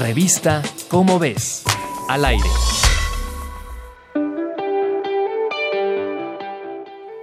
[0.00, 1.64] Revista Cómo ves,
[2.08, 2.44] al aire.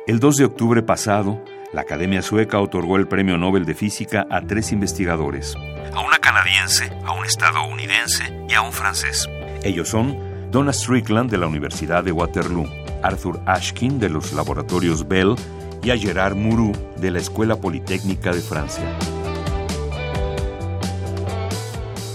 [0.07, 1.39] El 2 de octubre pasado,
[1.71, 5.55] la Academia Sueca otorgó el Premio Nobel de Física a tres investigadores.
[5.93, 9.29] A una canadiense, a un estadounidense y a un francés.
[9.63, 10.17] Ellos son
[10.51, 12.67] Donna Strickland de la Universidad de Waterloo,
[13.03, 15.35] Arthur Ashkin de los laboratorios Bell
[15.83, 18.83] y a Gerard Mourou de la Escuela Politécnica de Francia.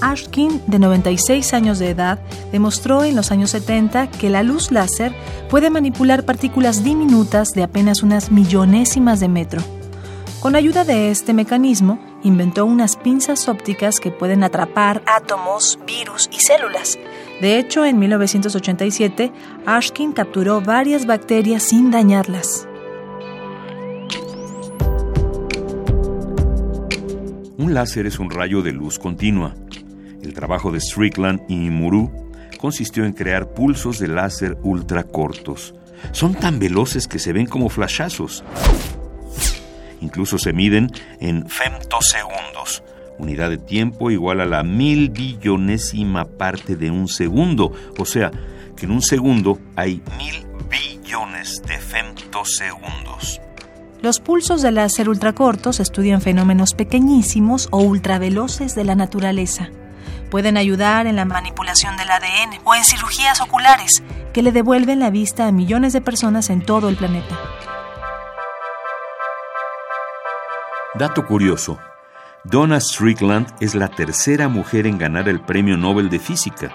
[0.00, 2.20] Ashkin, de 96 años de edad,
[2.52, 5.14] demostró en los años 70 que la luz láser
[5.50, 9.60] puede manipular partículas diminutas de apenas unas millonésimas de metro.
[10.40, 16.38] Con ayuda de este mecanismo, inventó unas pinzas ópticas que pueden atrapar átomos, virus y
[16.38, 16.96] células.
[17.40, 19.32] De hecho, en 1987,
[19.66, 22.68] Ashkin capturó varias bacterias sin dañarlas.
[27.56, 29.54] Un láser es un rayo de luz continua
[30.28, 32.10] el trabajo de Strickland y Muru
[32.58, 35.74] consistió en crear pulsos de láser ultra cortos.
[36.12, 38.44] Son tan veloces que se ven como flashazos.
[40.00, 42.84] Incluso se miden en femtosegundos,
[43.18, 47.72] unidad de tiempo igual a la mil billonésima parte de un segundo.
[47.98, 48.30] O sea,
[48.76, 53.40] que en un segundo hay mil billones de femtosegundos.
[54.02, 59.70] Los pulsos de láser ultracortos estudian fenómenos pequeñísimos o ultraveloces de la naturaleza
[60.30, 65.10] pueden ayudar en la manipulación del ADN o en cirugías oculares que le devuelven la
[65.10, 67.36] vista a millones de personas en todo el planeta.
[70.94, 71.78] Dato curioso.
[72.44, 76.74] Donna Strickland es la tercera mujer en ganar el Premio Nobel de Física.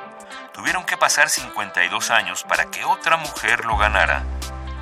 [0.53, 4.23] Tuvieron que pasar 52 años para que otra mujer lo ganara.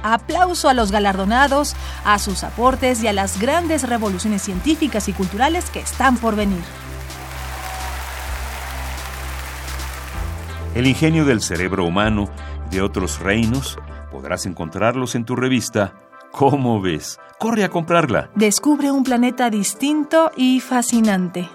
[0.04, 5.70] Aplauso a los galardonados, a sus aportes y a las grandes revoluciones científicas y culturales
[5.70, 6.64] que están por venir.
[10.76, 12.30] El ingenio del cerebro humano
[12.70, 13.78] de otros reinos
[14.10, 15.94] podrás encontrarlos en tu revista
[16.32, 17.20] ¿Cómo ves?
[17.40, 18.30] Corre a comprarla.
[18.36, 21.50] Descubre un planeta distinto y fascinante.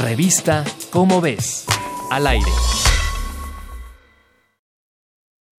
[0.00, 1.66] Revista ¿Cómo ves?
[2.10, 2.50] Al aire.